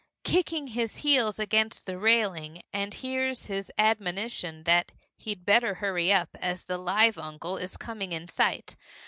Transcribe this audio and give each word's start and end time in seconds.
kicking 0.23 0.65
his 0.65 0.95
heels 1.05 1.37
against 1.37 1.85
the 1.85 1.95
railing, 1.95 2.63
and 2.73 2.95
hears 2.95 3.45
his 3.45 3.71
admonition 3.77 4.63
that 4.63 4.91
he'd 5.15 5.45
better 5.45 5.75
hurry 5.75 6.11
up, 6.11 6.29
as 6.39 6.63
the 6.63 6.79
live 6.79 7.19
uncle 7.19 7.55
is 7.57 7.77
coming 7.77 8.11
in 8.11 8.27
sight. 8.27 8.75